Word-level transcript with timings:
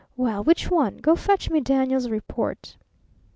Well, 0.17 0.43
which 0.43 0.71
one? 0.71 0.97
Go 0.97 1.15
fetch 1.15 1.51
me 1.51 1.59
Daniel's 1.61 2.09
report.' 2.09 2.75